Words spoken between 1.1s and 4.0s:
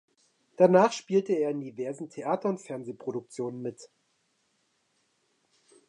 er in diversen Theater- und Fernsehproduktionen mit.